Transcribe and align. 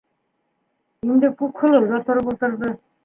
Инде 1.07 1.31
Күкһылыу 1.41 1.85
ҙа 1.93 2.01
тороп 2.09 2.33
ултырҙы: 2.35 2.73